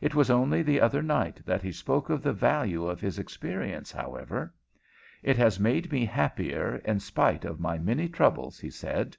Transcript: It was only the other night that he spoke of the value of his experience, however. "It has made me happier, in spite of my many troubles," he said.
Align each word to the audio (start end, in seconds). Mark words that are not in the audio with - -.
It 0.00 0.14
was 0.14 0.30
only 0.30 0.62
the 0.62 0.80
other 0.80 1.02
night 1.02 1.44
that 1.44 1.60
he 1.60 1.72
spoke 1.72 2.08
of 2.08 2.22
the 2.22 2.32
value 2.32 2.86
of 2.86 3.02
his 3.02 3.18
experience, 3.18 3.92
however. 3.92 4.54
"It 5.22 5.36
has 5.36 5.60
made 5.60 5.92
me 5.92 6.06
happier, 6.06 6.76
in 6.86 7.00
spite 7.00 7.44
of 7.44 7.60
my 7.60 7.76
many 7.76 8.08
troubles," 8.08 8.58
he 8.58 8.70
said. 8.70 9.18